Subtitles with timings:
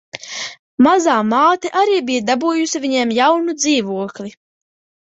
[0.87, 4.37] Mazā māte arī bija dabūjusi viņiem jaunu dzīvokli.